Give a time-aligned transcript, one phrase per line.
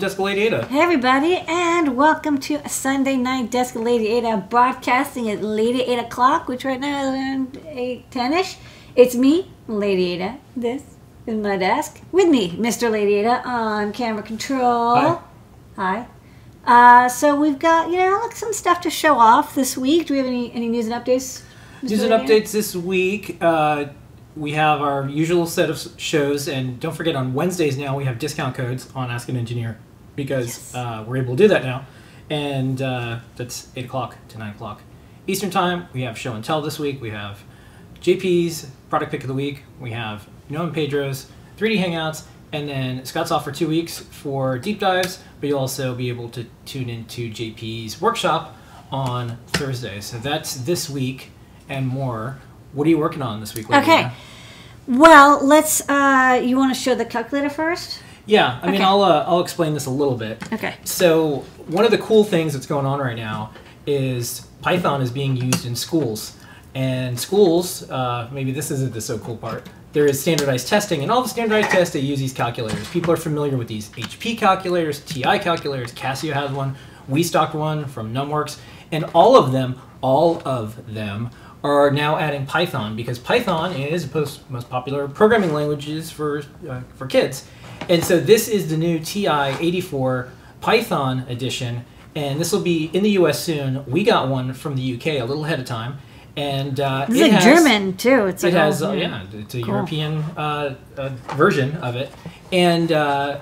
[0.00, 0.64] Desk Lady Ada.
[0.64, 6.48] Hey everybody, and welcome to Sunday night Desk Lady Ada, broadcasting at Lady Eight o'clock,
[6.48, 8.56] which right now is around eight ten-ish.
[8.96, 10.38] It's me, Lady Ada.
[10.56, 10.82] This
[11.26, 12.00] is my desk.
[12.12, 12.90] With me, Mr.
[12.90, 14.96] Lady Ada on camera control.
[14.96, 15.18] Hi.
[15.76, 16.06] Hi.
[16.64, 20.06] Uh, so we've got you know like some stuff to show off this week.
[20.06, 21.42] Do we have any any news and updates?
[21.82, 21.90] Mr.
[21.90, 22.24] News and Ada?
[22.24, 23.36] updates this week.
[23.42, 23.88] Uh,
[24.34, 28.18] we have our usual set of shows, and don't forget on Wednesdays now we have
[28.18, 29.76] discount codes on Ask an Engineer
[30.24, 30.74] because Yes.
[30.74, 31.86] uh, we're able to do that now.
[32.28, 34.82] And uh, that's 8 o'clock to 9 o'clock
[35.26, 35.88] Eastern Time.
[35.92, 37.00] We have show and tell this week.
[37.00, 37.42] We have
[38.00, 39.64] JP's product pick of the week.
[39.80, 41.26] We have and Pedro's
[41.58, 42.24] 3D Hangouts.
[42.52, 46.28] And then Scott's off for two weeks for deep dives, but you'll also be able
[46.30, 48.56] to tune into JP's workshop
[48.90, 50.00] on Thursday.
[50.00, 51.30] So that's this week
[51.68, 52.38] and more.
[52.72, 53.70] What are you working on this week?
[53.70, 54.10] Okay.
[54.88, 55.88] Well, let's.
[55.88, 58.02] Uh, you want to show the calculator first?
[58.30, 60.40] Yeah, I mean, I'll uh, I'll explain this a little bit.
[60.52, 60.76] Okay.
[60.84, 63.50] So one of the cool things that's going on right now
[63.86, 66.36] is Python is being used in schools,
[66.76, 67.90] and schools.
[67.90, 69.68] Uh, maybe this isn't the so cool part.
[69.92, 72.88] There is standardized testing, and all the standardized tests they use these calculators.
[72.90, 75.92] People are familiar with these HP calculators, TI calculators.
[75.92, 76.76] Casio has one.
[77.08, 78.60] We stocked one from NumWorks,
[78.92, 81.30] and all of them, all of them
[81.64, 86.82] are now adding Python because Python is the most, most popular programming languages for uh,
[86.94, 87.46] for kids.
[87.90, 90.28] And so this is the new TI-84
[90.60, 93.42] Python edition, and this will be in the U.S.
[93.42, 93.84] soon.
[93.86, 95.98] We got one from the UK a little ahead of time,
[96.36, 98.26] and uh, This it is like has- German too.
[98.26, 99.74] It's like it has, uh, yeah, it's a Cool.
[99.74, 102.12] European uh, uh, version of it,
[102.52, 103.40] and uh,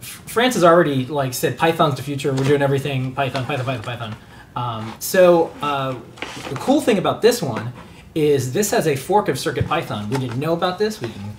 [0.00, 2.32] France has already like said Python's the future.
[2.32, 4.16] We're doing everything Python, Python, Python, Python.
[4.56, 5.94] Um, so uh,
[6.48, 7.72] the cool thing about this one
[8.16, 10.08] is this has a fork of CircuitPython.
[10.08, 11.00] We didn't know about this.
[11.00, 11.36] We didn't.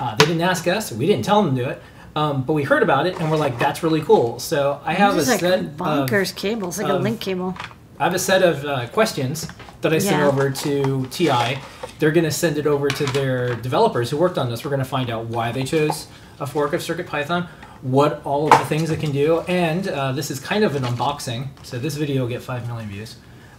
[0.00, 0.90] Uh, they didn't ask us.
[0.90, 1.82] We didn't tell them to do it.
[2.16, 4.40] Um, but we heard about it and we're like, that's really cool.
[4.40, 6.68] So I have a like set of bonkers cable.
[6.68, 7.56] It's like a link cable.
[8.00, 9.46] I have a set of uh, questions
[9.82, 10.26] that I sent Yeah.
[10.26, 11.58] over to TI.
[11.98, 14.64] They're going to send it over to their developers who worked on this.
[14.64, 16.08] We're going to find out why they chose
[16.40, 17.46] a fork of CircuitPython,
[17.82, 20.82] what all of the things it can do, and uh, this is kind of an
[20.82, 21.48] unboxing.
[21.62, 23.16] So this video will get 5 million views.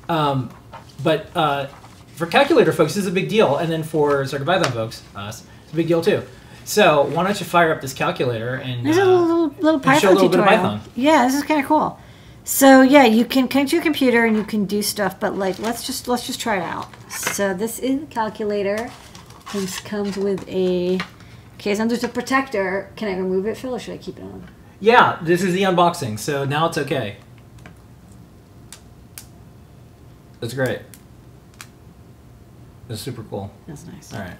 [0.09, 0.49] Um,
[1.03, 1.67] but uh,
[2.15, 3.57] for calculator folks, this is a big deal.
[3.57, 6.21] And then for CircuitPython folks, us, it's a big deal too.
[6.65, 9.85] So why don't you fire up this calculator and There's a uh, little, little show
[9.85, 10.61] Python a little bit of tutorial.
[10.61, 10.81] Python.
[10.95, 11.97] Yeah, this is kind of cool.
[12.43, 15.59] So yeah, you can connect to your computer and you can do stuff, but like
[15.59, 16.89] let's just let's just try it out.
[17.09, 18.91] So this is the calculator.
[19.53, 20.99] This comes with a
[21.55, 21.73] okay.
[21.73, 22.91] So there's a protector.
[22.97, 24.49] Can I remove it, Phil, or should I keep it on?
[24.81, 27.17] Yeah, this is the unboxing, so now it's okay.
[30.41, 30.81] That's great.
[32.89, 33.51] That's super cool.
[33.67, 34.13] That's nice.
[34.13, 34.35] All right.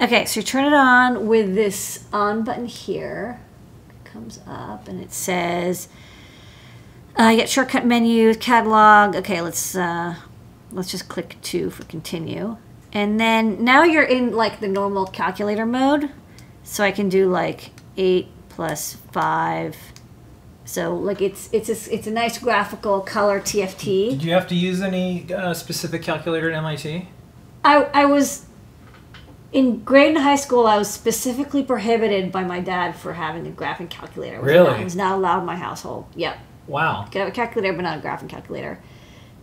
[0.00, 3.40] Okay, so you turn it on with this on button here.
[3.88, 5.88] It comes up and it says,
[7.18, 9.14] uh, you get shortcut menu, catalog.
[9.16, 10.16] Okay, let's uh,
[10.70, 12.56] let's just click two for continue.
[12.92, 16.10] And then now you're in like the normal calculator mode.
[16.64, 19.76] So I can do like eight plus five.
[20.64, 24.10] So like it's it's a, it's a nice graphical color TFT.
[24.10, 27.08] Did you have to use any uh, specific calculator at MIT?
[27.64, 28.46] I, I was
[29.52, 30.66] in grade and high school.
[30.66, 34.40] I was specifically prohibited by my dad for having a graphing calculator.
[34.40, 34.70] Really?
[34.70, 36.06] not- it was not allowed in my household.
[36.16, 37.04] Yep, Wow.
[37.10, 38.78] could have a calculator, but not a graphing calculator.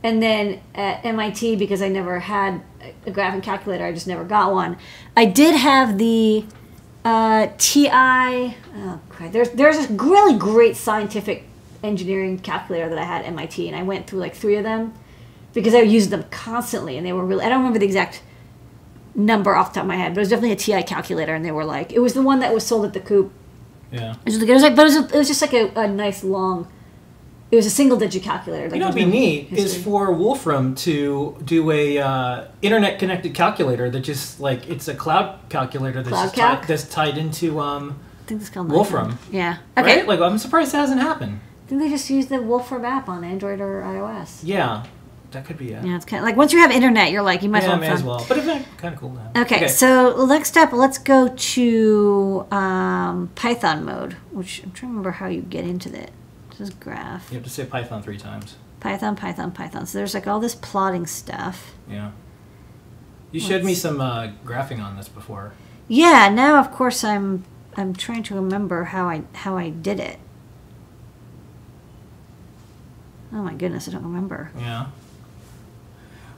[0.02, 4.24] And then at MIT, because I never had a- a graphing calculator, I just never
[4.24, 4.78] got one.
[5.16, 6.46] I did have the
[7.06, 8.56] uh, TI.
[8.78, 9.32] Oh, crap.
[9.32, 11.46] There's there's this really great scientific
[11.82, 14.94] engineering calculator that I had at MIT, and I went through like three of them
[15.54, 17.46] because I used them constantly, and they were really.
[17.46, 18.22] I don't remember the exact
[19.20, 21.44] number off the top of my head, but it was definitely a TI calculator, and
[21.44, 23.32] they were like it was the one that was sold at the coop.
[23.92, 24.16] Yeah.
[24.26, 26.24] It was, it was like, but it was, it was just like a, a nice
[26.24, 26.72] long.
[27.52, 28.66] It was a single digit calculator.
[28.66, 33.00] Like You know what'd be no neat is for Wolfram to do a uh, internet
[33.00, 36.60] connected calculator that just like it's a cloud calculator that's Cloud calc?
[36.60, 39.18] tied, that's tied into um I think it's called Wolfram.
[39.32, 39.58] Yeah.
[39.76, 39.98] Okay.
[39.98, 40.08] right.
[40.08, 41.40] Like I'm surprised it hasn't happened.
[41.66, 44.42] I think they just use the Wolfram app on Android or iOS.
[44.44, 44.86] Yeah,
[45.32, 45.84] that could be it.
[45.86, 47.80] Yeah, it's kind of like once you have internet, you're like you might Yeah, as
[47.80, 47.80] well.
[47.80, 48.26] may as well.
[48.28, 49.42] But it's kind of cool now.
[49.44, 55.12] Okay, so next up, let's go to um, Python mode, which I'm trying to remember
[55.12, 56.12] how you get into that.
[56.52, 57.30] This is graph.
[57.32, 58.56] You have to say Python three times.
[58.80, 59.86] Python, Python, Python.
[59.86, 61.74] So there's like all this plotting stuff.
[61.90, 62.12] Yeah.
[63.32, 65.54] You showed me some uh, graphing on this before.
[65.88, 67.44] Yeah, now of course I'm
[67.78, 70.18] I'm trying to remember how I how I did it.
[73.32, 74.52] Oh my goodness, I don't remember.
[74.58, 74.88] Yeah.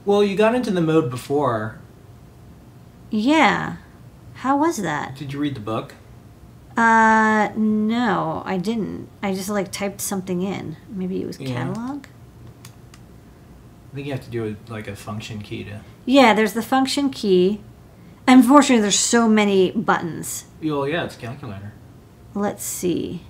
[0.04, 1.78] Well, you got into the mode before.
[3.10, 3.76] Yeah.
[4.34, 5.16] How was that?
[5.16, 5.94] Did you read the book?
[6.76, 9.08] Uh, no, I didn't.
[9.22, 10.76] I just like typed something in.
[10.88, 11.48] Maybe it was Yeah.
[11.54, 12.06] catalog.
[13.92, 15.80] I think you have to do a, like a function key to.
[16.06, 17.60] Yeah, there's the function key.
[18.26, 20.46] Unfortunately, there's so many buttons.
[20.62, 21.72] Well, yeah, it's calculator.
[22.34, 23.22] Let's see.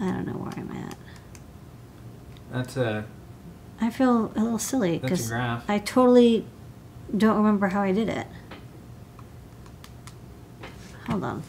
[0.00, 0.96] I don't know where I'm at.
[2.52, 3.04] That's a
[3.80, 5.30] I feel a little silly because.
[5.32, 6.44] I totally
[7.16, 8.26] don't remember how I did it.
[11.06, 11.42] Hold on.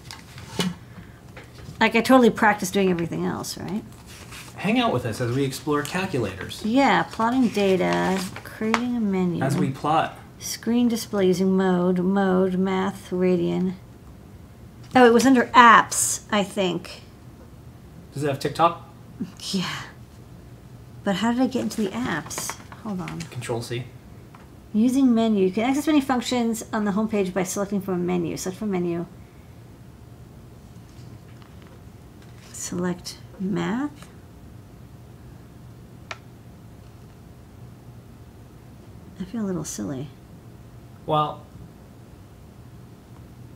[1.79, 3.83] Like I totally practiced doing everything else, right?
[4.57, 6.61] Hang out with us as we explore calculators.
[6.65, 10.17] Yeah, plotting data, creating a menu, As we plot.
[10.37, 13.73] screen display using mode, mode, math, radian.
[14.95, 17.01] Oh, it was under apps, I think.
[18.13, 18.85] Does it have TikTok?
[19.51, 19.69] Yeah.
[21.09, 22.55] But how did I get into the apps?
[22.83, 23.19] Hold on.
[23.31, 23.83] Control C.
[24.73, 25.43] Using menu.
[25.43, 28.37] You can access many functions on the homepage by selecting from a menu.
[28.37, 29.07] Select from menu.
[32.53, 34.07] Select math.
[39.19, 40.09] I feel a little silly.
[41.07, 41.41] Well,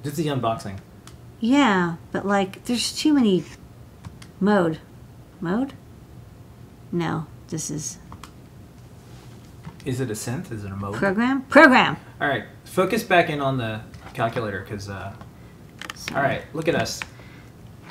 [0.04, 0.80] is the unboxing.
[1.40, 3.44] Yeah, but like, there's too many.
[4.40, 4.80] Mode.
[5.40, 5.74] Mode?
[6.92, 8.00] No, this is
[9.86, 10.52] Is it a synth?
[10.52, 10.96] Is it a mode?
[10.96, 11.44] program.
[11.44, 11.98] Program.
[12.20, 13.80] All right, focus back in on the
[14.14, 14.90] calculator because.
[14.90, 15.14] Uh,
[16.16, 17.00] all right, look at us.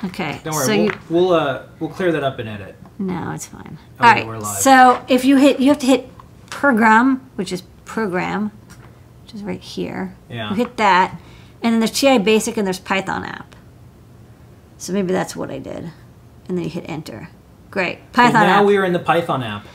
[0.03, 0.41] Okay.
[0.43, 2.75] Don't worry, So we'll you we'll, uh, we'll clear that up and edit.
[2.99, 3.77] No, it's fine.
[3.99, 4.27] Oh, All right.
[4.27, 4.57] we're live.
[4.57, 6.09] So if you hit, you have to hit
[6.49, 8.51] program, which is program,
[9.23, 10.15] which is right here.
[10.29, 10.49] Yeah.
[10.49, 11.19] You hit that,
[11.61, 13.55] and then there's TI Basic and there's Python app.
[14.77, 15.91] So maybe that's what I did,
[16.49, 17.29] and then you hit enter.
[17.73, 18.11] Great.
[18.13, 18.47] Python now app.
[18.61, 19.65] Now we are in the Python app.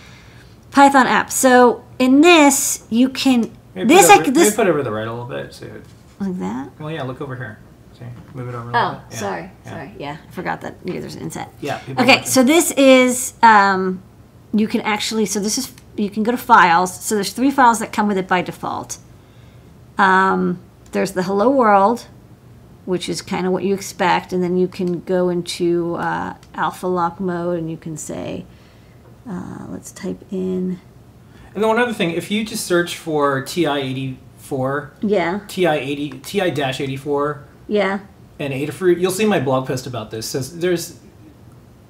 [0.70, 1.32] Python app.
[1.32, 4.92] So in this, you can Maybe this put I over, maybe this put over the
[4.92, 5.52] right a little bit.
[5.52, 5.66] So,
[6.20, 6.70] like that.
[6.78, 7.58] well, yeah, look over here.
[7.98, 8.04] See,
[8.34, 9.00] move it over a little Oh, bit.
[9.14, 9.70] Yeah, sorry, yeah.
[9.70, 9.94] sorry.
[9.98, 11.52] Yeah, I forgot that yeah, there's an inset.
[11.60, 11.80] Yeah.
[11.98, 14.00] Okay, so this is um,
[14.52, 16.94] you can actually so this is you can go to files.
[17.04, 18.98] So there's three files that come with it by default.
[19.98, 20.60] Um,
[20.92, 22.06] there's the hello world,
[22.88, 26.86] which is kind of what you expect, and then you can go into uh, alpha
[26.86, 28.46] lock mode, and you can say,
[29.28, 30.80] uh, let's type in
[31.54, 38.00] And then one other thing, if you just search for TI-84, yeah TI-80, TI-84, yeah
[38.38, 40.26] and Adafruit, you'll see my blog post about this.
[40.26, 40.98] So there's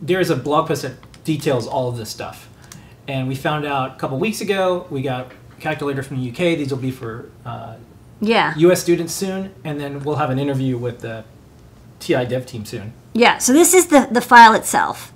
[0.00, 2.48] there's a blog post that details all of this stuff.
[3.06, 6.58] And we found out a couple weeks ago, we got a calculator from the UK.
[6.58, 7.76] These will be for uh,
[8.20, 11.24] yeah US students soon, and then we'll have an interview with the
[12.00, 12.92] TI dev team soon.
[13.14, 15.12] Yeah, so this is the, the file itself.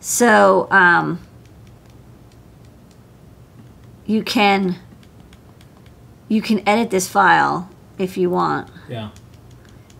[0.00, 1.20] So um,
[4.06, 4.76] you can
[6.28, 7.68] you can edit this file
[7.98, 8.70] if you want.
[8.88, 9.10] Yeah.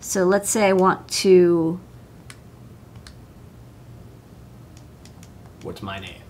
[0.01, 1.81] So let's say I want to
[5.63, 6.23] What's my name?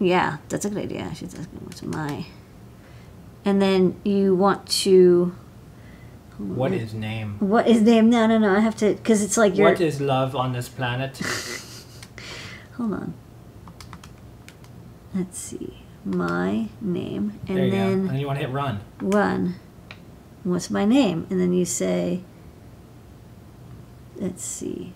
[0.00, 1.08] yeah, that's a good idea.
[1.10, 2.24] I should ask what's my
[3.44, 5.34] and then you want to
[6.38, 7.36] What is name?
[7.40, 8.10] what is name?
[8.10, 8.54] No, no, no.
[8.54, 11.18] I have to because it's like you're What is love on this planet?
[12.76, 13.14] Hold on.
[15.14, 15.78] Let's see.
[16.04, 17.38] My name.
[17.48, 18.10] And there you then go.
[18.10, 18.80] And you want to hit run.
[19.00, 19.56] run.
[20.44, 21.26] What's my name?
[21.30, 22.22] And then you say,
[24.16, 24.92] let's see,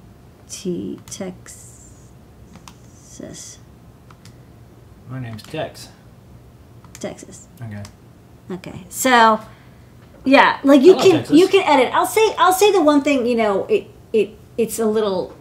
[0.48, 2.08] T Texas.
[5.10, 5.88] My name's Tex.
[6.94, 7.48] Texas.
[7.60, 7.82] Okay.
[8.50, 8.84] Okay.
[8.88, 9.40] So,
[10.24, 11.36] yeah, like you can Texas.
[11.36, 11.92] you can edit.
[11.94, 13.26] I'll say I'll say the one thing.
[13.26, 15.34] You know, it it it's a little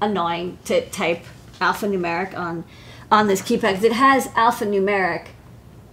[0.00, 1.22] annoying to type
[1.60, 2.64] alphanumeric on
[3.10, 5.26] on this keypad 'cause it has alphanumeric.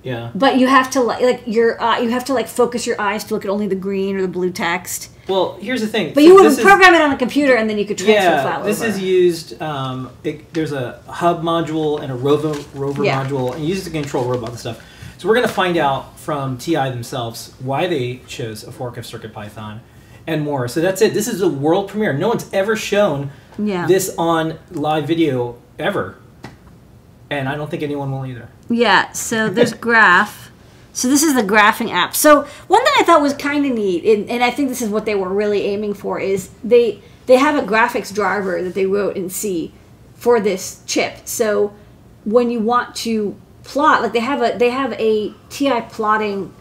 [0.04, 0.32] Yeah.
[0.34, 3.24] But you have to like like your uh, you have to like focus your eyes
[3.26, 5.10] to look at only the green or the blue text.
[5.28, 6.14] Well, here's the thing.
[6.14, 8.24] But you would This is- program it on a computer and then you could transfer
[8.24, 8.90] Yeah, file this over.
[8.90, 9.62] is used.
[9.62, 13.24] Um, it, there's a hub module and a rover rover Yeah.
[13.26, 14.82] module, and use it uses to control robot and stuff.
[15.18, 19.04] So we're going to find out from TI themselves why they chose a fork of
[19.04, 19.80] CircuitPython
[20.28, 20.68] and more.
[20.68, 21.16] So that's it.
[21.16, 22.14] This is a world premiere.
[22.14, 23.88] No one's ever shown Yeah.
[23.88, 26.18] this on live video ever,
[27.32, 28.48] and I don't think anyone will either.
[28.70, 30.52] Yeah, so there's graph.
[30.94, 32.16] So this is the graphing app.
[32.16, 34.90] So one thing I thought was kind of neat, and, and I think this is
[34.90, 38.86] what they were really aiming for, is they they have a graphics driver that they
[38.86, 39.74] wrote in C
[40.14, 41.22] for this chip.
[41.26, 41.74] So
[42.24, 43.36] when you want to
[43.72, 46.52] plot, like they have a they have a TI plotting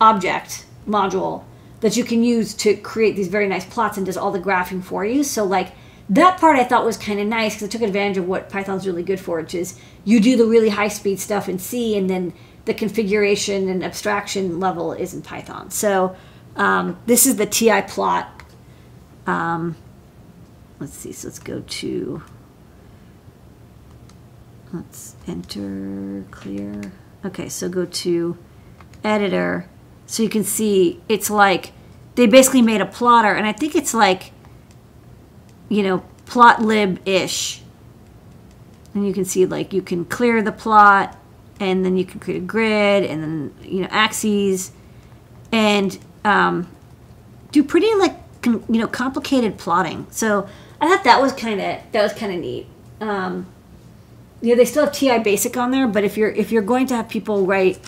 [0.00, 1.44] object module
[1.80, 4.82] that you can use to create these very nice plots and does all the graphing
[4.82, 5.24] for you.
[5.24, 5.72] So like
[6.08, 8.86] that part I thought was kind of nice because it took advantage of what Python's
[8.86, 12.08] really good for, which is you do the really high speed stuff in C and
[12.08, 12.32] then
[12.64, 15.70] the configuration and abstraction level is in Python.
[15.70, 16.16] So
[16.56, 18.42] Um, this is the TI plot.
[19.26, 19.76] Um,
[20.80, 21.12] let's see.
[21.12, 22.22] So let's go to.
[24.72, 26.92] Let's enter clear.
[27.24, 28.38] Okay, so go to
[29.04, 29.68] editor.
[30.06, 31.72] So you can see it's like
[32.14, 34.32] they basically made a plotter, and I think it's like,
[35.68, 37.62] you know, plotlib ish.
[38.94, 41.18] And you can see like you can clear the plot,
[41.60, 44.72] and then you can create a grid, and then you know axes,
[45.50, 46.68] and um,
[47.50, 50.06] do pretty like you know complicated plotting.
[50.10, 50.48] So
[50.80, 52.66] I thought that was kind of that was kind of neat.
[53.00, 53.46] Um,
[54.42, 56.96] yeah, they still have TI Basic on there, but if you're if you're going to
[56.96, 57.78] have people write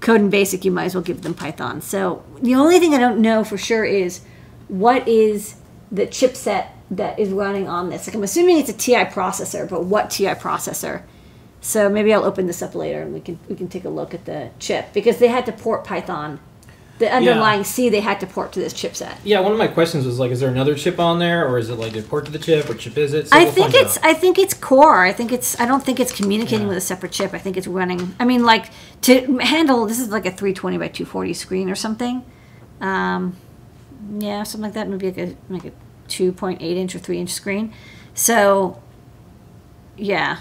[0.00, 1.82] code in Basic, you might as well give them Python.
[1.82, 4.22] So the only thing I don't know for sure is
[4.68, 5.56] what is
[5.92, 8.06] the chipset that is running on this.
[8.06, 11.02] Like I'm assuming it's a TI processor, but what TI processor?
[11.60, 14.14] So maybe I'll open this up later and we can we can take a look
[14.14, 16.40] at the chip because they had to port Python.
[16.98, 19.16] The underlying C they had to port to this chipset.
[19.22, 21.70] Yeah, one of my questions was like, is there another chip on there, or is
[21.70, 22.68] it like a port to the chip?
[22.68, 23.28] What chip is it?
[23.28, 24.04] So I we'll think it's out.
[24.04, 25.04] I think it's core.
[25.04, 26.68] I think it's I don't think it's communicating Yeah.
[26.68, 27.34] with a separate chip.
[27.34, 28.14] I think it's running.
[28.18, 28.70] I mean, like
[29.02, 32.24] to handle this is like a 320 by 240 screen or something.
[32.80, 33.36] Um,
[34.18, 34.88] yeah, something like that.
[34.88, 35.72] Maybe like a like a
[36.08, 37.72] 2.8 inch or 3 inch screen.
[38.14, 38.82] So,
[39.96, 40.38] yeah.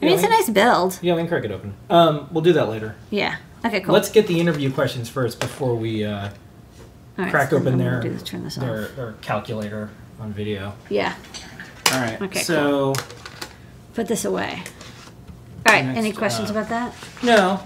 [0.00, 0.98] I mean, Yeah, it's a nice build.
[1.02, 1.74] Yeah, we can crack it open.
[1.90, 2.94] Um, we'll do that later.
[3.10, 3.36] Yeah.
[3.64, 3.80] Okay.
[3.80, 3.92] Cool.
[3.94, 8.00] Let's get the interview questions first before we uh, All right, crack so open their
[8.00, 8.64] do this, turn this off.
[8.64, 10.74] their, their calculator on video.
[10.88, 11.14] Yeah.
[11.92, 12.20] All right.
[12.22, 12.94] Okay, So
[13.94, 14.62] Put this away.
[15.66, 15.84] All right.
[15.84, 16.94] Next, any questions uh, about that?
[17.22, 17.60] no,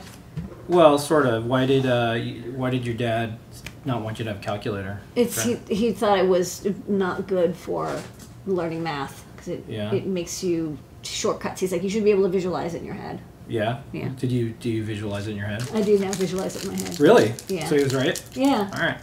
[0.68, 1.46] well, sort of.
[1.46, 2.16] Why did uh,
[2.56, 3.38] why did your dad
[3.84, 5.00] not want you to have a calculator?
[5.14, 8.00] It's he, he thought it was not good for
[8.46, 9.92] learning math because it Yeah.
[9.92, 11.60] it makes you shortcuts.
[11.60, 13.20] He's like you should be able to visualize it in your head.
[13.48, 13.80] Yeah.
[13.92, 14.08] Yeah.
[14.18, 15.62] Did you do you visualize it in your head?
[15.74, 16.98] I do now visualize it in my head.
[17.00, 17.34] Really?
[17.48, 17.66] Yeah.
[17.66, 18.22] So he was right.
[18.34, 18.70] Yeah.
[18.72, 18.98] All right.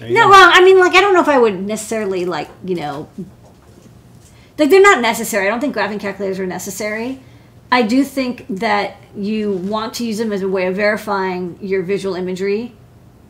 [0.00, 0.30] No, go.
[0.30, 3.08] well, I mean, like I don't know if I would necessarily like you know,
[4.58, 5.46] like they're not necessary.
[5.46, 7.20] I don't think graphing calculators are necessary.
[7.72, 11.82] I do think that you want to use them as a way of verifying your
[11.82, 12.72] visual imagery.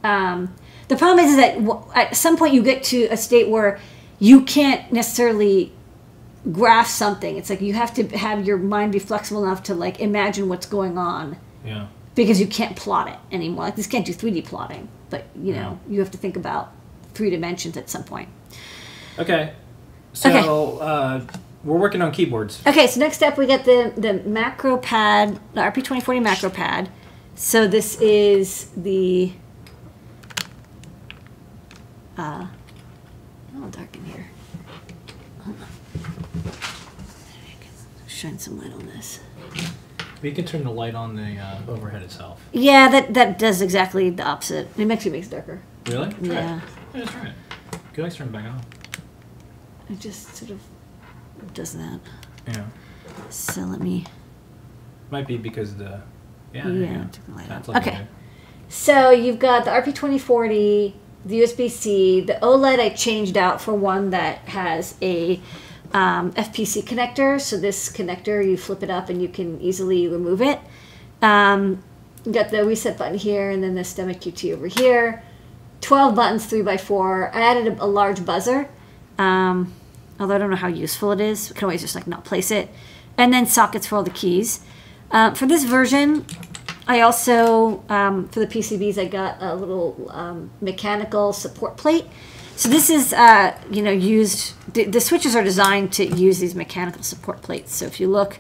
[0.02, 0.54] Um,
[0.88, 3.78] the problem is, is that w- at some point you get to a state where
[4.18, 5.72] you can't necessarily
[6.52, 7.36] graph something.
[7.36, 10.66] It's like you have to have your mind be flexible enough to like imagine what's
[10.66, 11.86] going on Yeah.
[12.14, 13.64] because you can't plot it anymore.
[13.64, 16.72] Like this can't do 3D plotting, but you know, you have to think about
[17.14, 18.28] three dimensions at some point.
[19.18, 19.52] Okay.
[20.12, 20.46] So Okay.
[20.84, 21.20] Uh,
[21.64, 22.60] we're working on keyboards.
[22.66, 26.90] Okay, so next up we got the the macro pad, the RP2040 macro pad.
[27.36, 29.32] So this is the
[32.18, 32.50] uh a
[33.54, 34.26] little dark in here.
[35.44, 35.66] Hold on.
[38.25, 39.21] Shine some light on this.
[40.23, 42.40] We can turn the light on the uh, overhead itself.
[42.52, 44.66] Yeah, that that does exactly the opposite.
[44.78, 45.61] It actually makes it darker.
[45.88, 46.09] Really?
[46.09, 46.23] Try it.
[46.23, 46.33] Yeah.
[46.33, 46.61] Yeah,
[46.95, 47.33] that's right.
[47.93, 48.62] Good, let's turn it back on.
[49.90, 50.61] It just sort of
[51.52, 52.00] does that.
[52.47, 52.64] Yeah.
[53.28, 54.07] So let me.
[55.11, 56.00] Might be because the.
[56.54, 56.66] Yeah.
[56.69, 57.76] Yeah, took the light That's out.
[57.76, 57.99] Okay.
[57.99, 58.09] good.
[58.71, 60.95] So you've got the RP2040,
[61.26, 65.43] the USB C, the OLED I changed out for one that has a
[65.94, 67.40] um, FPC connector.
[67.40, 70.60] So this connector, you flip it up and you can easily remove it.
[71.22, 71.82] Um,
[72.30, 75.22] got the reset button here, and then the stemma QT over here.
[75.80, 77.34] 12 buttons, 3x4.
[77.34, 78.68] I added a, a large buzzer,
[79.18, 79.72] um,
[80.18, 81.50] although I don't know how useful it is.
[81.50, 82.68] We can always just like not place it.
[83.16, 84.60] And then sockets for all the keys.
[85.10, 86.26] Uh, for this version,
[86.88, 92.06] I also, um, for the PCBs, I got a little um, mechanical support plate.
[92.56, 96.54] So this is, uh, you know, used, the, the switches are designed to use these
[96.54, 97.75] mechanical support plates.
[97.75, 98.38] So if you look,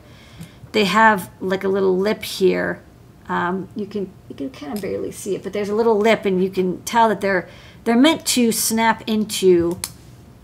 [0.74, 2.82] they have like a little lip here.
[3.28, 6.26] Um, you can you can kind of barely see it, but there's a little lip,
[6.26, 7.48] and you can tell that they're
[7.84, 9.78] they're meant to snap into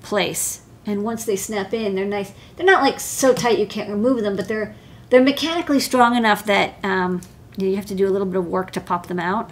[0.02, 0.62] place.
[0.86, 2.32] And once they snap in, they're nice.
[2.56, 4.74] They're not like so tight you can't remove them, but they're
[5.10, 7.20] they're mechanically strong enough that um,
[7.58, 9.50] you, know, you have to do a little bit of work to pop them out.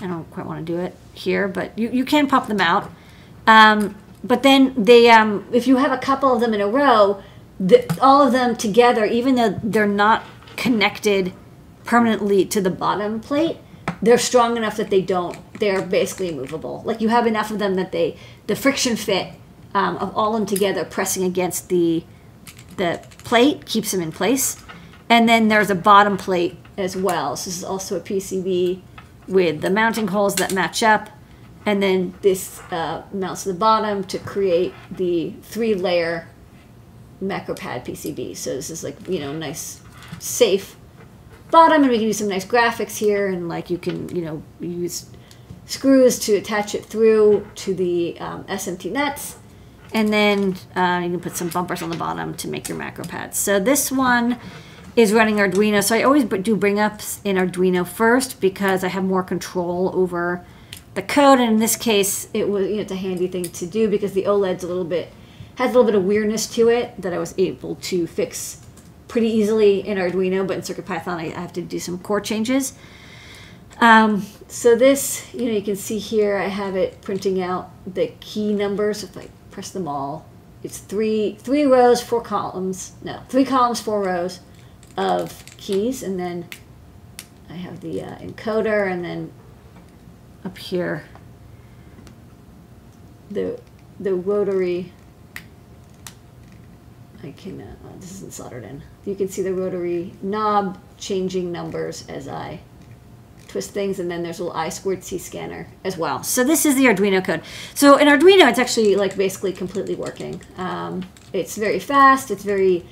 [0.00, 2.90] I don't quite want to do it here, but you, you can pop them out.
[3.46, 7.22] Um, but then they, um, if you have a couple of them in a row,
[7.58, 10.24] the, all of them together, even though they're not
[10.56, 11.32] connected
[11.84, 13.58] permanently to the bottom plate,
[14.02, 15.38] they're strong enough that they don't.
[15.58, 16.82] They're basically immovable.
[16.84, 18.16] Like you have enough of them that they,
[18.46, 19.34] the friction fit
[19.74, 22.04] um, of all of them together pressing against the
[22.76, 24.56] the plate keeps them in place.
[25.08, 27.36] And then there's a bottom plate as well.
[27.36, 28.80] So this is also a PCB
[29.28, 31.10] with the mounting holes that match up.
[31.66, 36.28] And then this uh, mounts to the bottom to create the three layer
[37.22, 38.36] macropad PCB.
[38.36, 39.80] So this is like, you know, nice,
[40.18, 40.76] safe
[41.50, 41.82] bottom.
[41.82, 43.28] And we can do some nice graphics here.
[43.28, 45.06] And like you can, you know, use
[45.66, 49.36] screws to attach it through to the um, SMT nuts.
[49.92, 53.04] And then uh, you can put some bumpers on the bottom to make your macro
[53.04, 53.38] pads.
[53.38, 54.38] So this one
[54.96, 55.82] is running Arduino.
[55.82, 60.44] So I always do bring ups in Arduino first because I have more control over
[60.94, 61.40] the code.
[61.40, 64.12] And in this case, it was you know, it's a handy thing to do because
[64.12, 65.12] the OLED's a little bit
[65.56, 68.64] has a little bit of weirdness to it that I was able to fix
[69.08, 70.46] pretty easily in Arduino.
[70.46, 72.74] But in CircuitPython, I have to do some core changes.
[73.80, 78.08] Um, so this, you know, you can see here, I have it printing out the
[78.20, 79.02] key numbers.
[79.02, 80.26] If I press them all,
[80.62, 82.92] it's three three rows, four columns.
[83.02, 84.40] No, three columns, four rows
[84.96, 86.46] of keys, and then
[87.48, 89.32] I have the uh, encoder, and then
[90.44, 91.04] up here
[93.30, 93.60] the
[93.98, 94.92] the rotary.
[97.22, 97.60] I can.
[97.60, 98.82] Uh, oh, this isn't soldered in.
[99.04, 102.60] You can see the rotary knob changing numbers as I
[103.46, 106.22] twist things, and then there's a little I squared C scanner as well.
[106.22, 107.42] So this is the Arduino code.
[107.74, 110.40] So in Arduino, it's actually like basically completely working.
[110.56, 112.30] Um, it's very fast.
[112.30, 112.86] It's very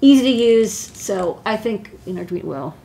[0.00, 0.72] easy to use.
[0.72, 2.76] So I think in Arduino, well,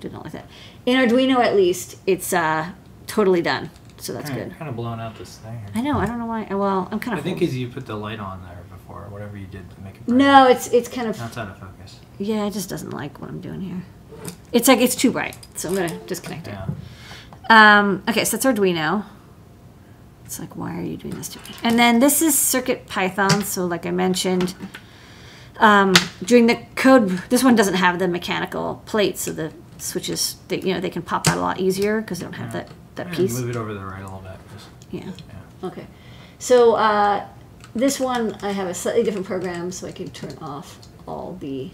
[0.00, 0.46] did not like that.
[0.84, 2.70] In Arduino, at least, it's uh,
[3.16, 3.70] totally done.
[3.98, 4.58] So that's kind, good.
[4.58, 5.58] kind of blown out this thing.
[5.74, 5.96] I know.
[5.98, 6.42] I don't know why.
[6.50, 7.24] Well, I'm kind of I of.
[7.24, 10.06] think because you put the light on there before, whatever you did to make it.
[10.06, 10.18] bright.
[10.18, 12.00] No, it's it's kind of That's out of focus.
[12.18, 12.46] yeah.
[12.46, 13.82] It just doesn't like what I'm doing here.
[14.52, 16.54] It's like it's too bright, so I'm gonna disconnect it.
[16.58, 16.68] Yeah.
[17.48, 19.04] Um, okay, so that's Arduino.
[20.26, 21.44] It's like, why are you doing this to me?
[21.62, 23.44] And then this is CircuitPython.
[23.44, 24.54] So, like I mentioned,
[25.58, 25.94] um,
[26.24, 30.74] during the code, this one doesn't have the mechanical plate, so the switches, they, you
[30.74, 33.14] know, they can pop out a lot easier because they don't have that that Yeah,
[33.14, 33.38] piece.
[33.38, 34.38] Move it over to the right a little bit.
[34.52, 35.04] Just, Yeah.
[35.04, 35.68] yeah.
[35.68, 35.86] Okay.
[36.38, 37.26] So uh,
[37.74, 41.70] this one, I have a slightly different program, so I can turn off all the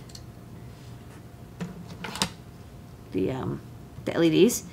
[3.12, 3.60] the um,
[4.04, 4.64] the LEDs.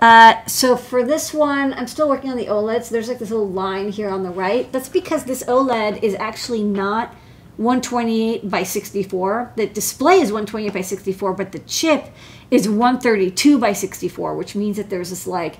[0.00, 2.84] Uh, so for this one, I'm still working on the OLED.
[2.84, 4.70] So there's like this little line here on the right.
[4.72, 7.14] That's because this OLED is actually not
[7.58, 9.52] 128 by 64.
[9.56, 12.06] The display is 128 by 64, but the chip
[12.50, 15.58] is 132 by 64, which means that there's this like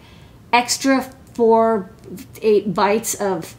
[0.52, 1.02] extra
[1.34, 1.90] four,
[2.42, 3.56] eight bytes of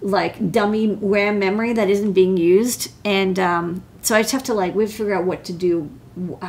[0.00, 4.54] like dummy RAM memory that isn't being used, and um, so I just have to
[4.54, 5.90] like we have to figure out what to do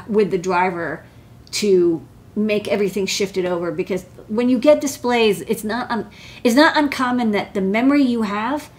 [0.08, 1.06] with the driver
[1.52, 6.10] to make everything shifted over because when you get displays, it's not un-
[6.44, 8.70] it's not uncommon that the memory you have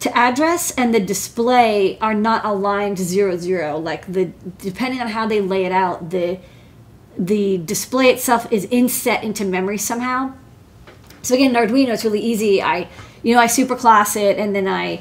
[0.00, 3.78] to address and the display are not aligned zero zero.
[3.78, 4.26] Like the
[4.58, 6.38] depending on how they lay it out, the
[7.18, 10.34] the display itself is inset into memory somehow.
[11.22, 12.62] So again, in Arduino, it's really easy.
[12.62, 12.88] I,
[13.22, 15.00] you know, I superclass it and then I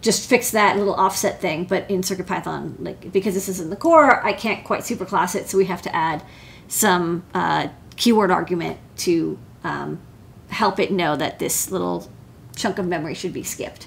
[0.00, 1.64] just fix that little offset thing.
[1.64, 5.48] But in CircuitPython, like because this is in the core, I can't quite superclass it,
[5.48, 6.24] so we have to add
[6.68, 10.00] some uh, keyword argument to um,
[10.48, 12.10] help it know that this little
[12.56, 13.86] chunk of memory should be skipped.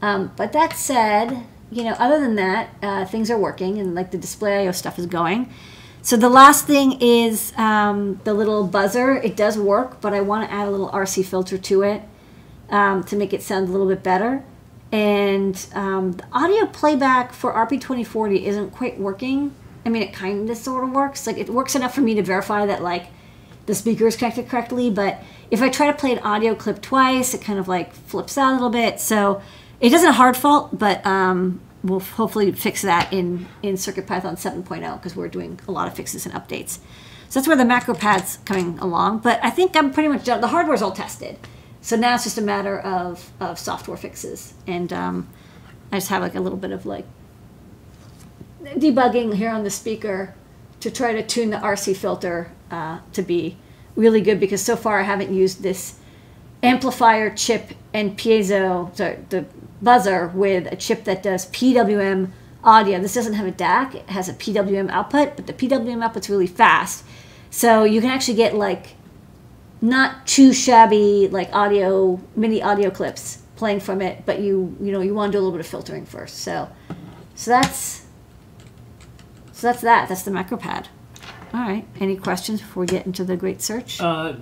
[0.00, 4.10] Um, but that said, you know, other than that, uh, things are working and like
[4.10, 5.52] the display IO stuff is going.
[6.04, 9.14] So the last thing is um, the little buzzer.
[9.14, 12.02] It does work, but I want to add a little RC filter to it
[12.70, 14.44] um, to make it sound a little bit better.
[14.90, 19.54] And um, the audio playback for RP2040 isn't quite working.
[19.86, 21.26] I mean, it kind of sort of works.
[21.26, 23.06] Like it works enough for me to verify that like
[23.66, 24.90] the speaker is connected correctly.
[24.90, 28.36] But if I try to play an audio clip twice, it kind of like flips
[28.36, 28.98] out a little bit.
[28.98, 29.40] So
[29.80, 34.96] it isn't a hard fault, but um, we'll hopefully fix that in in CircuitPython 7.0
[34.96, 36.78] because we're doing a lot of fixes and updates.
[37.28, 39.20] So that's where the macro pad's coming along.
[39.20, 40.40] But I think I'm pretty much done.
[40.40, 41.38] The hardware's all tested.
[41.80, 44.54] So now it's just a matter of, of software fixes.
[44.66, 45.28] And um,
[45.90, 47.06] I just have like a little bit of like
[48.62, 50.34] debugging here on the speaker
[50.80, 53.56] to try to tune the RC filter uh, to be
[53.96, 55.98] really good because so far I haven't used this
[56.62, 59.44] amplifier chip and piezo, sorry, the
[59.80, 62.30] buzzer with a chip that does PWM
[62.64, 63.00] audio.
[63.00, 66.46] This doesn't have a DAC, it has a PWM output, but the PWM output's really
[66.46, 67.04] fast.
[67.50, 68.94] So you can actually get like
[69.80, 75.00] not too shabby like audio mini audio clips playing from it, but you you know
[75.00, 76.38] you want to do a little bit of filtering first.
[76.38, 76.70] So
[77.34, 78.06] so that's
[79.52, 80.08] so that's that.
[80.08, 80.86] That's the MacroPad.
[81.52, 81.84] All right.
[82.00, 84.00] Any questions before we get into the great search?
[84.00, 84.36] Uh,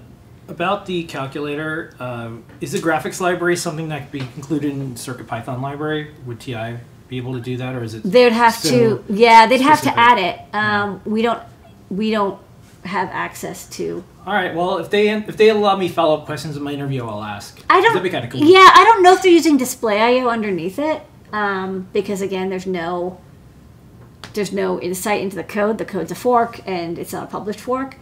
[0.50, 4.98] about the calculator, uh, is the graphics library something that could be included in the
[5.00, 6.12] CircuitPython library?
[6.26, 6.76] Would TI
[7.08, 8.02] be able to do that, or is it?
[8.04, 10.54] They'd have to, yeah, they'd have to add it.
[10.54, 11.42] Um, We don't,
[11.90, 12.40] we don't
[12.84, 14.02] have access to.
[14.26, 14.54] All right.
[14.54, 17.58] Well, if they if they allow me follow up questions in my interview, I'll ask.
[17.68, 17.94] I don't.
[17.94, 18.40] That'd be kind of cool.
[18.42, 22.66] Yeah, I don't know if they're using Display IO underneath it, um, because again, there's
[22.66, 23.18] no,
[24.34, 25.78] there's no insight into the code.
[25.78, 27.96] The code's a fork, and it's not a published fork.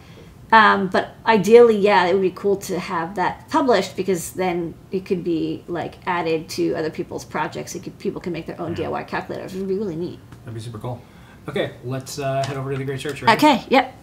[0.51, 5.05] Um, but ideally, yeah, it would be cool to have that published because then it
[5.05, 7.75] could be like added to other people's projects.
[7.75, 9.53] It could, people can make their own DIY calculators.
[9.53, 10.19] It would be really neat.
[10.45, 11.01] That'd be super cool.
[11.47, 13.21] Okay, let's uh, head over to the Great Search.
[13.21, 13.37] Right?
[13.37, 13.93] Okay, yep.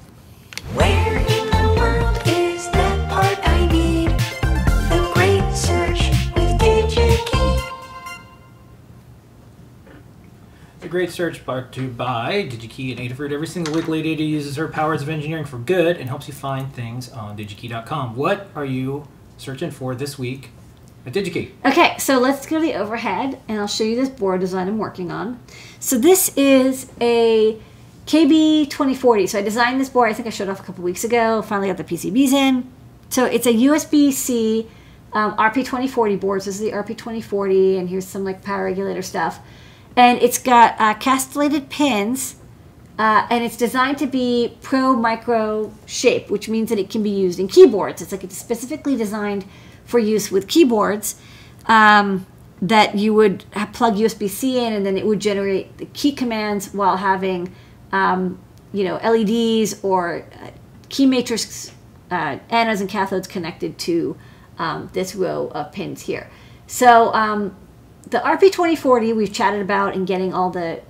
[0.75, 3.46] Where in the world is that part
[10.87, 13.33] The Great Search to you by DigiKey and Adafruit.
[13.33, 16.33] Every single week, Lady Ada uses her powers of engineering for good and helps you
[16.33, 18.15] find things on digikey.com.
[18.15, 20.51] What are you searching for this week
[21.05, 21.51] at DigiKey?
[21.65, 24.79] Okay, so let's go to the overhead and I'll show you this board design I'm
[24.79, 25.41] working on.
[25.81, 27.61] So this is a
[28.07, 29.29] KB2040.
[29.29, 31.67] So I designed this board, I think I showed off a couple weeks ago, finally
[31.67, 32.71] got the PCBs in.
[33.09, 34.69] So it's a USB-C
[35.15, 36.43] um, RP2040 board.
[36.45, 39.41] So this is the RP2040 and here's some like power regulator stuff.
[39.97, 42.37] And it's got uh, castellated pins
[42.99, 47.11] uh, and it's designed to be pro micro shape, which means that it can be
[47.11, 48.01] used in keyboards.
[48.01, 49.45] It's like it's specifically designed
[49.85, 51.17] for use with keyboards
[51.67, 52.27] um,
[52.63, 56.73] that you would plug USB C in, and then it would generate the key commands
[56.73, 57.55] while having,
[57.93, 58.39] um,
[58.73, 60.51] you know, LEDs or uh,
[60.89, 61.73] key matrix
[62.11, 64.17] uh, anodes and cathodes connected to
[64.59, 66.31] um, this row of pins here.
[66.67, 67.55] So um,
[68.07, 70.81] the RP2040 we've chatted about and getting all the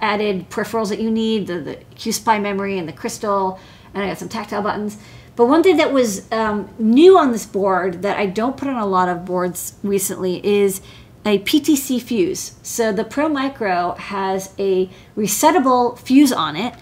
[0.00, 3.58] added peripherals that you need, the, the QSPI memory and the crystal,
[3.92, 4.98] and I got some tactile buttons.
[5.36, 8.76] But one thing that was um, new on this board that I don't put on
[8.76, 10.80] a lot of boards recently is
[11.24, 12.52] a PTC fuse.
[12.62, 16.74] So the Pro Micro has a resettable fuse on it,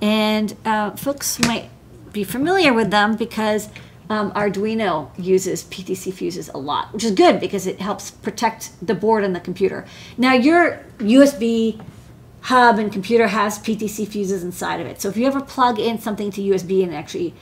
[0.00, 1.70] and uh, folks might
[2.12, 3.68] be familiar with them because
[4.08, 8.94] um, Arduino uses PTC fuses a lot, which is good because it helps protect the
[8.94, 9.84] board and the computer.
[10.16, 11.80] Now your USB
[12.42, 15.00] hub and computer has PTC fuses inside of it.
[15.00, 17.34] So if you ever plug in something to USB and actually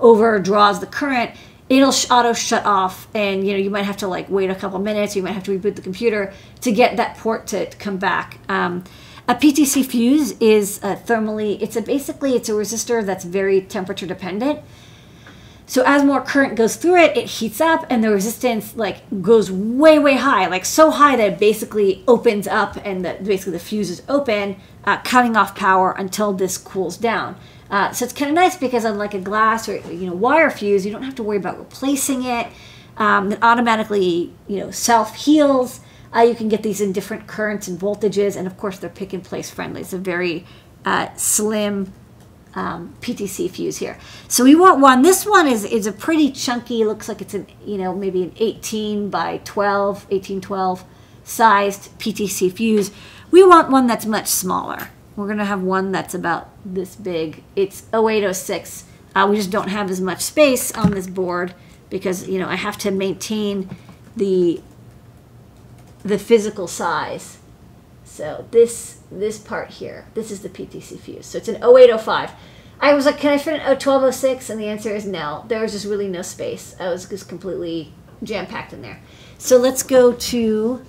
[0.00, 1.30] overdraws the current,
[1.70, 4.78] it'll auto shut off and you know you might have to like wait a couple
[4.80, 7.96] minutes you might have to reboot the computer to get that port to, to come
[7.96, 8.82] back um,
[9.28, 14.04] a ptc fuse is a thermally it's a basically it's a resistor that's very temperature
[14.04, 14.58] dependent
[15.70, 19.50] so as more current goes through it it heats up and the resistance like goes
[19.50, 23.58] way way high like so high that it basically opens up and the, basically the
[23.58, 27.36] fuse is open uh, cutting off power until this cools down
[27.70, 30.84] uh, so it's kind of nice because unlike a glass or you know wire fuse,
[30.84, 32.48] you don't have to worry about replacing it.
[32.96, 35.80] Um, it automatically you know self heals.
[36.14, 39.12] Uh, you can get these in different currents and voltages, and of course they're pick
[39.12, 39.82] and place friendly.
[39.82, 40.44] It's a very
[40.84, 41.92] uh, slim
[42.54, 43.98] um, PTC fuse here.
[44.28, 45.02] So we want one.
[45.02, 46.84] This one is is a pretty chunky.
[46.84, 50.84] Looks like it's an you know maybe an 18 by 12, 18 12
[51.24, 52.90] sized PTC fuse.
[53.30, 54.88] We want one that's much smaller.
[55.16, 57.42] We're going to have one that's about this big.
[57.54, 58.84] It's 0806.
[59.14, 61.54] Uh, we just don't have as much space on this board
[61.88, 63.68] because, you know, I have to maintain
[64.16, 64.62] the
[66.02, 67.38] the physical size.
[68.04, 71.26] So this this part here, this is the PTC fuse.
[71.26, 72.32] So it's an 0805.
[72.80, 74.48] I was like, can I fit an 1206?
[74.48, 75.44] And the answer is no.
[75.48, 76.74] There was just really no space.
[76.80, 77.92] I was just completely
[78.22, 79.00] jam packed in there.
[79.38, 80.82] So let's go to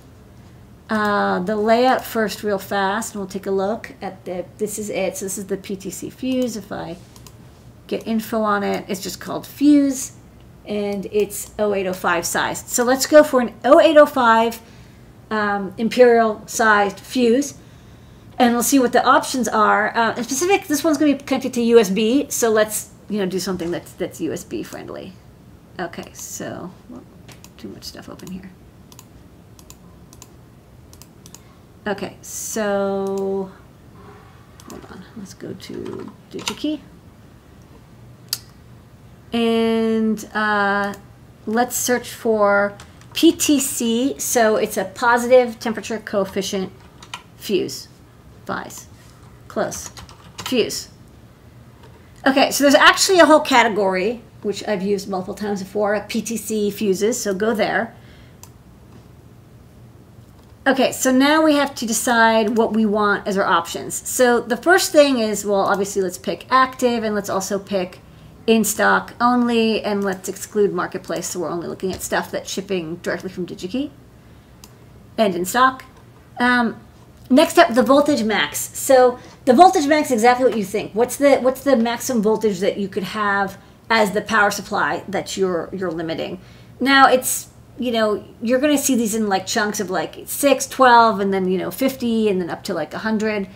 [0.92, 4.90] uh, the layout first real fast and we'll take a look at the this is
[4.90, 6.98] it so this is the PTC fuse if I
[7.86, 10.12] get info on it it's just called fuse
[10.66, 14.60] and it's 0805 sized so let's go for an 0805
[15.30, 17.54] um, imperial sized fuse
[18.38, 21.24] and we'll see what the options are uh, in specific this one's going to be
[21.24, 25.12] connected to USB so let's you know do something that's that's USB friendly
[25.78, 27.02] okay so well,
[27.56, 28.50] too much stuff open here
[31.84, 33.50] Okay, so
[34.70, 35.04] hold on.
[35.16, 36.78] Let's go to DigiKey.
[39.32, 40.94] And uh,
[41.44, 42.76] let's search for
[43.14, 44.20] PTC.
[44.20, 46.70] So it's a positive temperature coefficient
[47.36, 47.88] fuse.
[48.46, 48.86] Vice.
[49.48, 49.90] Close.
[50.44, 50.88] Fuse.
[52.26, 57.20] Okay, so there's actually a whole category, which I've used multiple times before, PTC fuses,
[57.20, 57.96] so go there.
[60.64, 64.08] Okay, so now we have to decide what we want as our options.
[64.08, 67.98] So the first thing is, well, obviously let's pick active and let's also pick
[68.46, 72.96] in stock only and let's exclude marketplace so we're only looking at stuff that's shipping
[72.96, 73.90] directly from DigiKey
[75.18, 75.84] and in stock.
[76.38, 76.80] Um,
[77.32, 78.58] next up, the voltage max.
[78.78, 80.92] So the voltage max is exactly what you think.
[80.92, 83.58] What's the what's the maximum voltage that you could have
[83.90, 86.40] as the power supply that you're you're limiting?
[86.78, 90.66] Now it's you know, you're going to see these in like chunks of like 6,
[90.66, 93.48] 12, and then, you know, 50, and then up to like 100.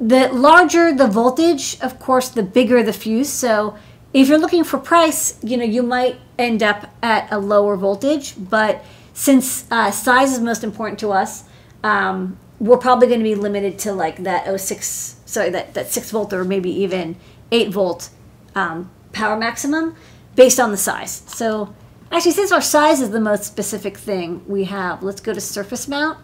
[0.00, 3.30] The larger the voltage, of course, the bigger the fuse.
[3.30, 3.78] So
[4.12, 8.34] if you're looking for price, you know, you might end up at a lower voltage,
[8.36, 11.44] but since uh, size is most important to us,
[11.82, 16.10] um, we're probably going to be limited to like that 06, sorry, that, that 6
[16.10, 17.16] volt or maybe even
[17.50, 18.10] 8 volt
[18.54, 19.94] um, power maximum
[20.34, 21.22] based on the size.
[21.26, 21.74] So
[22.10, 25.86] actually, since our size is the most specific thing we have, let's go to surface
[25.88, 26.18] mount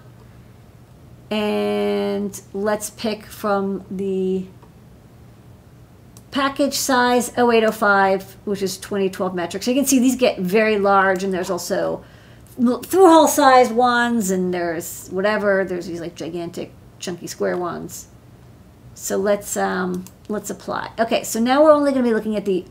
[1.31, 4.47] and let's pick from the
[6.31, 9.62] package size 0805, which is 2012 metric.
[9.62, 12.05] So you can see these get very large, and there's also
[12.57, 15.65] through hole size ones, and there's whatever.
[15.65, 18.09] There's these like gigantic, chunky square ones.
[18.95, 20.91] So let's um, let's apply.
[20.99, 22.65] Okay, so now we're only going to be looking at the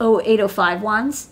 [0.00, 1.28] 0805 ones.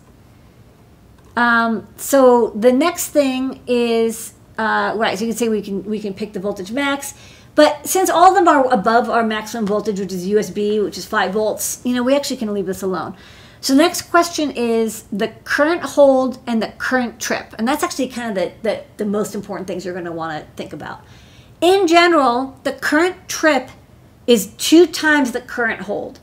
[1.37, 5.19] Um, so the next thing is uh, right.
[5.19, 7.15] So you can say we can we can pick the voltage max.
[7.55, 11.07] But since all of them are above our maximum voltage, which is USB, which is
[11.07, 13.17] 5 volts, you know, we actually can leave this alone.
[13.61, 17.55] So the next question is the current hold and the current trip.
[17.59, 20.45] And that's actually kind of the, the, the most important things you're going to want
[20.45, 21.05] to think about.
[21.61, 23.71] In general, the current trip
[24.27, 26.21] is two times the current hold.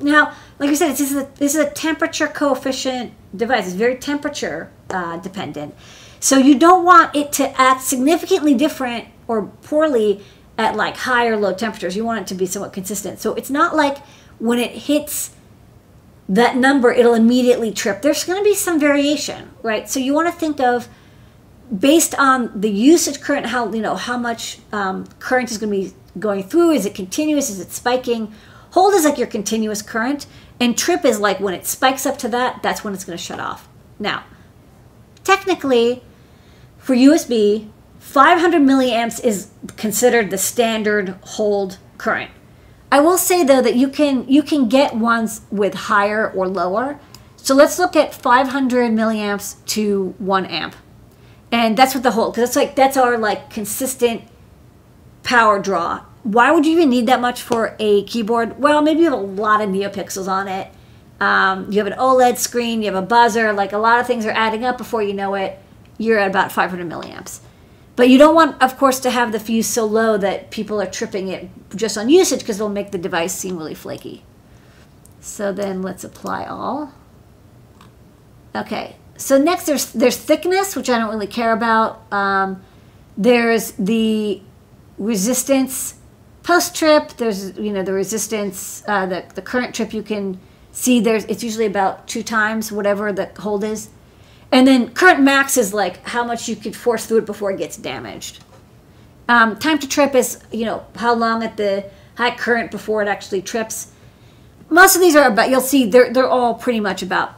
[0.00, 3.66] Now, like I said, this is a, this is a temperature coefficient device.
[3.66, 5.74] It's very temperature uh, dependent.
[6.20, 10.22] So you don't want it to act significantly different or poorly
[10.56, 11.96] at like high or low temperatures.
[11.96, 13.20] You want it to be somewhat consistent.
[13.20, 13.98] So it's not like
[14.38, 15.33] when it hits
[16.28, 18.02] that number, it'll immediately trip.
[18.02, 19.88] There's going to be some variation, right?
[19.88, 20.88] So you want to think of
[21.76, 25.88] based on the usage current, how you know how much um, current is going to
[25.88, 26.72] be going through.
[26.72, 27.50] Is it continuous?
[27.50, 28.32] Is it spiking?
[28.70, 30.26] Hold is like your continuous current,
[30.58, 32.62] and trip is like when it spikes up to that.
[32.62, 33.68] That's when it's going to shut off.
[33.98, 34.24] Now,
[35.22, 36.02] technically,
[36.78, 42.30] for USB, 500 milliamps is considered the standard hold current.
[42.94, 47.00] I will say though that you can you can get ones with higher or lower.
[47.34, 50.76] So let's look at 500 milliamps to 1 amp.
[51.50, 54.22] And that's what the whole cuz that's like that's our like consistent
[55.24, 56.02] power draw.
[56.22, 58.60] Why would you even need that much for a keyboard?
[58.60, 60.68] Well, maybe you have a lot of neopixels on it.
[61.18, 64.24] Um, you have an OLED screen, you have a buzzer, like a lot of things
[64.24, 65.58] are adding up before you know it.
[65.98, 67.40] You're at about 500 milliamps.
[67.96, 70.86] But you don't want, of course, to have the fuse so low that people are
[70.86, 74.24] tripping it just on usage because it'll make the device seem really flaky.
[75.20, 76.92] So then let's apply all.
[78.54, 82.02] Okay, so next there's there's thickness, which I don't really care about.
[82.12, 82.62] Um,
[83.16, 84.42] there's the
[84.98, 85.94] resistance
[86.42, 87.16] post trip.
[87.16, 89.92] There's you know the resistance, uh, the the current trip.
[89.92, 90.38] You can
[90.72, 93.88] see there's it's usually about two times whatever the hold is.
[94.54, 97.58] And then current max is like how much you could force through it before it
[97.58, 98.38] gets damaged.
[99.28, 103.08] Um, time to trip is, you know, how long at the high current before it
[103.08, 103.90] actually trips.
[104.70, 107.34] Most of these are about, you'll see they're, they're all pretty much about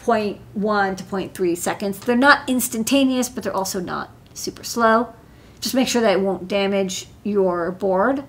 [0.00, 2.00] 0.1 to 0.3 seconds.
[2.00, 5.14] They're not instantaneous, but they're also not super slow.
[5.60, 8.24] Just make sure that it won't damage your board.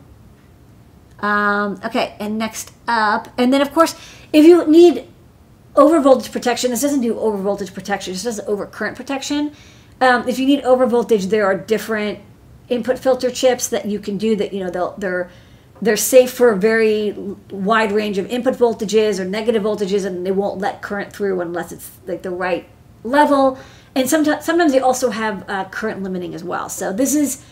[1.21, 3.95] Um, okay, and next up, and then of course,
[4.31, 5.07] if you need
[5.77, 6.71] over voltage protection.
[6.71, 8.13] This doesn't do over voltage protection.
[8.13, 9.53] Just does over current protection.
[10.01, 12.19] Um, if you need over voltage, there are different
[12.69, 15.29] input filter chips that you can do that you know they'll, they're
[15.81, 17.11] they're safe for a very
[17.51, 21.71] wide range of input voltages or negative voltages, and they won't let current through unless
[21.71, 22.67] it's like the right
[23.03, 23.59] level.
[23.95, 26.69] And sometimes sometimes they also have uh, current limiting as well.
[26.69, 27.43] So this is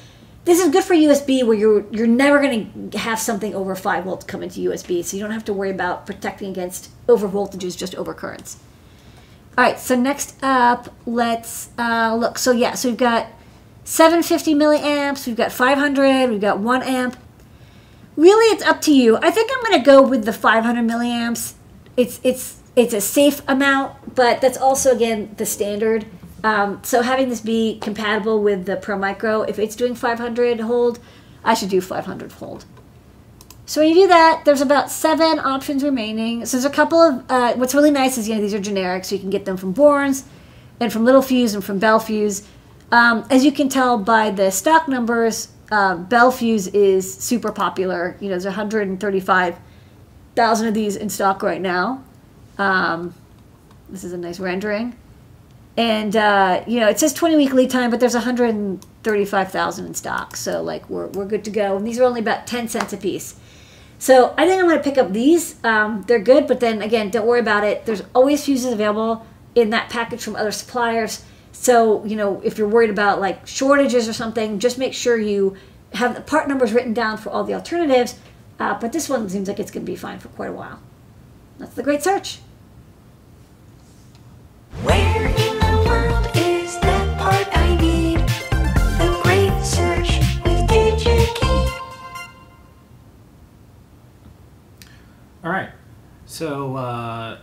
[0.45, 4.03] this is good for USB where you're you're never going to have something over 5
[4.03, 7.75] volts come into USB, so you don't have to worry about protecting against over voltages,
[7.75, 8.58] just over currents.
[9.58, 12.38] All right, so next up, let's uh, look.
[12.38, 13.27] So yeah, so we've got
[13.86, 17.17] 750 milliamps, we've got 500, we've got 1 amp.
[18.15, 19.17] Really, it's up to you.
[19.17, 21.53] I think I'm going to go with the 500 milliamps.
[21.97, 26.05] It's it's it's a safe amount, but that's also again the standard.
[26.45, 30.99] Um, so having this be compatible with the Pro Micro, if it's doing 500 hold,
[31.43, 32.65] I should do 500 hold.
[33.65, 36.45] So when you do that, there's about seven options remaining.
[36.45, 39.05] So there's a couple of, uh, what's really nice is, you know, these are generic,
[39.05, 40.25] so you can get them from Bourns
[40.79, 42.43] and from Littelfuse and from Bel Fuse.
[42.91, 48.17] Um, as you can tell by the stock numbers, uh, Bel Fuse is super popular.
[48.19, 52.03] You know, there's 135,000 of these in stock right now.
[52.60, 53.15] Um,
[53.89, 54.95] this is a nice rendering.
[55.78, 60.36] And, uh, you know, it says 20 week lead time, but there's 135,000 in stock.
[60.36, 61.76] So, like, we're, we're good to go.
[61.76, 63.36] And these are only about 10 cents a piece.
[64.00, 65.62] So, I think I'm going to pick up these.
[65.66, 67.86] Um, they're good, but then again, don't worry about it.
[67.86, 71.24] There's always fuses available in that package from other suppliers.
[71.52, 75.56] So, you know, if you're worried about like shortages or something, just make sure you
[75.94, 78.20] have the part numbers written down for all the alternatives.
[78.60, 80.80] Uh, but this one seems like it's going to be fine for quite a while.
[81.58, 82.40] That's the great search.
[96.25, 97.38] So, uh,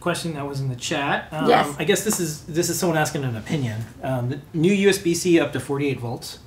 [0.00, 1.28] question that was in the chat.
[1.32, 1.74] Um, Yes.
[1.78, 3.84] I guess this is this is someone asking an opinion.
[4.02, 6.38] Um, the new USB-C up to 48 volts.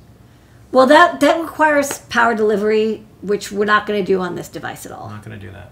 [0.71, 4.86] Well, that that requires power delivery, which we're not going to do on this device
[4.86, 5.10] at all.
[5.10, 5.71] not going to do that.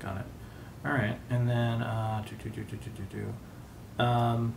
[0.00, 0.24] Got it.
[0.84, 3.24] All right, and then uh, do, do, do, do, do, do,
[3.98, 4.02] do.
[4.04, 4.54] Um,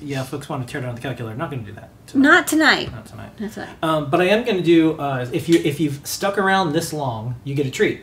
[0.00, 1.36] yeah, folks want to tear down the calculator.
[1.36, 1.90] Not going to do that.
[2.06, 2.22] Tonight.
[2.28, 2.92] Not tonight.
[2.92, 3.32] Not tonight.
[3.38, 3.68] That's right.
[3.82, 4.98] Um, but I am going to do.
[4.98, 8.00] Uh, if you if you've stuck around this long, you get a treat.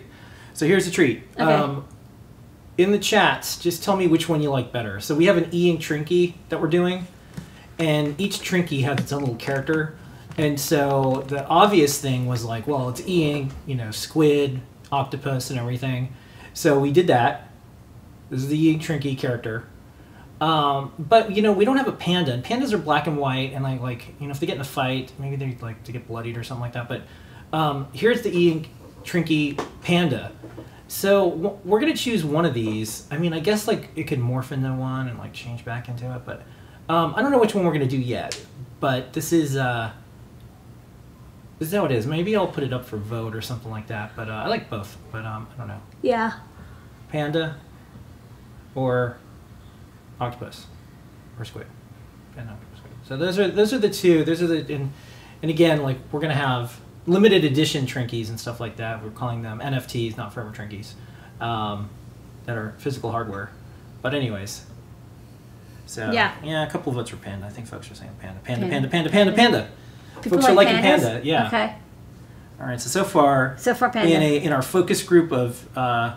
[0.53, 1.23] So here's a treat.
[1.33, 1.43] Okay.
[1.43, 1.85] Um,
[2.77, 4.99] in the chats, just tell me which one you like better.
[4.99, 7.07] So we have an E Ink Trinkey that we're doing,
[7.79, 9.97] and each Trinkey has its own little character.
[10.37, 14.59] And so the obvious thing was like, well, it's E Ink, you know, squid,
[14.91, 16.13] octopus, and everything.
[16.53, 17.49] So we did that.
[18.29, 19.65] This is the E Ink Trinkey character.
[20.41, 23.53] Um, but you know, we don't have a panda, and pandas are black and white,
[23.53, 25.91] and like like you know, if they get in a fight, maybe they like to
[25.91, 26.89] get bloodied or something like that.
[26.89, 27.03] But
[27.53, 28.69] um, here's the E Ink
[29.03, 30.31] Trinkey panda.
[30.87, 33.07] So w- we're gonna choose one of these.
[33.09, 36.13] I mean, I guess like it could morph into one and like change back into
[36.13, 36.41] it, but
[36.89, 38.39] um, I don't know which one we're gonna do yet.
[38.81, 39.91] But this is uh,
[41.59, 42.05] this is how it is.
[42.05, 44.11] Maybe I'll put it up for vote or something like that.
[44.17, 44.97] But uh, I like both.
[45.13, 46.33] But um, I don't know, Yeah.
[47.09, 47.55] panda
[48.75, 49.17] or
[50.19, 50.67] octopus
[51.39, 51.67] or squid.
[52.35, 52.93] Panda, octopus, squid.
[53.07, 54.23] So those are those are the two.
[54.23, 54.91] Those are the and
[55.41, 59.03] and again, like we're gonna have limited edition trinkeys and stuff like that.
[59.03, 60.93] We're calling them NFTs, not forever trinkeys,
[61.39, 61.89] um,
[62.45, 63.51] that are physical hardware.
[64.01, 64.65] But anyways,
[65.85, 66.33] so Yeah.
[66.43, 67.45] yeah, a couple of votes for panda.
[67.45, 68.87] I think folks are saying panda, panda, Panda.
[68.89, 69.67] panda, panda, panda,
[70.13, 70.29] panda.
[70.29, 71.01] Folks are liking pandas?
[71.03, 71.21] panda.
[71.23, 71.47] Yeah.
[71.47, 71.75] Okay.
[72.59, 72.79] All right.
[72.81, 74.11] So so far, So far, panda.
[74.11, 75.67] in a in our focus group of.
[75.77, 76.15] Uh,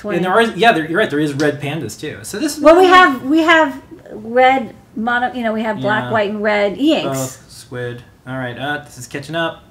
[0.00, 0.16] 20.
[0.16, 1.10] and there are yeah, there, you're right.
[1.10, 2.20] There is red pandas too.
[2.24, 5.32] So this well, we have we have red mono.
[5.32, 6.10] You know, we have black, Yeah.
[6.12, 7.38] white, and red inks.
[7.48, 8.02] squid.
[8.26, 9.62] All right, uh, this is catching up.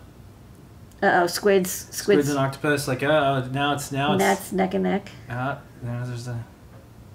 [1.02, 2.30] Uh oh, squids, Squids squids.
[2.30, 2.88] and octopus.
[2.88, 3.08] Like uh
[3.48, 5.10] oh, now it's now it's That's neck and neck.
[5.30, 6.38] uh, now there's the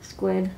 [0.00, 0.50] Squid.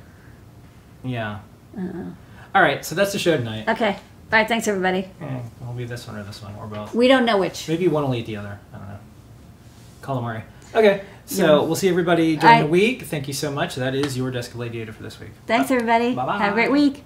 [1.03, 1.39] yeah.
[1.77, 2.13] Uh-oh.
[2.55, 3.67] All right, so that's the show tonight.
[3.67, 3.91] Okay.
[3.91, 4.47] All right.
[4.47, 5.09] Thanks, everybody.
[5.21, 6.93] Eh, it'll be this one or this one or both.
[6.95, 7.67] We don't know which.
[7.67, 8.59] Maybe one will eat the other.
[8.73, 8.99] I don't know.
[10.01, 10.43] Calamari.
[10.75, 13.03] Okay, so we'll see everybody during All the week.
[13.03, 13.75] Thank you so much.
[13.75, 15.31] That is your desk of Ladyada for this week.
[15.45, 16.13] Thanks, everybody.
[16.13, 16.37] Bye-bye.
[16.37, 17.03] Have a great week.